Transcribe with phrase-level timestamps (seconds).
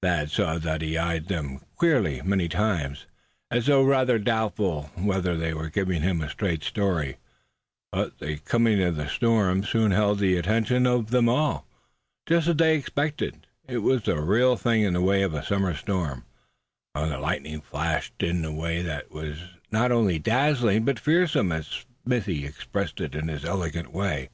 [0.00, 3.04] Thad saw that he eyed them queerly many times,
[3.50, 7.18] as though rather doubtful whether they were giving him a straight story;
[7.90, 11.66] but the coming of the storm soon held the attention of them all.
[12.24, 15.44] Just as they had expected, it was the real thing in the way of a
[15.44, 16.24] summer storm.
[16.94, 19.40] The lightning flashed in a way that was
[19.70, 24.30] not only dazzling but "fearsome" as Smithy expressed it, in his elegant way.